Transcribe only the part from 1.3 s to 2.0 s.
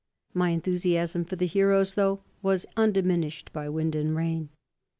the heroes